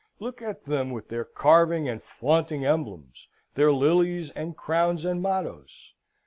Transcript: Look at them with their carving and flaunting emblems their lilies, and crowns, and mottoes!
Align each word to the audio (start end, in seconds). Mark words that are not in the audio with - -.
Look 0.19 0.41
at 0.41 0.65
them 0.65 0.89
with 0.89 1.09
their 1.09 1.23
carving 1.23 1.87
and 1.87 2.01
flaunting 2.01 2.65
emblems 2.65 3.27
their 3.53 3.71
lilies, 3.71 4.31
and 4.31 4.57
crowns, 4.57 5.05
and 5.05 5.21
mottoes! 5.21 5.93